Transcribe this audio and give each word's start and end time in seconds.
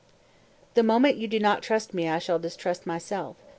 185. 0.73 0.73
"The 0.73 0.87
moment 0.87 1.17
you 1.17 1.27
do 1.27 1.37
not 1.39 1.61
trust 1.61 1.93
me 1.93 2.09
I 2.09 2.17
shall 2.17 2.39
distrust 2.39 2.87
myself. 2.87 3.35